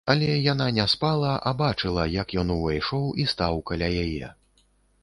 [0.11, 4.37] Але яна не спала, а бачыла, як ён увайшоў і стаў каля яе.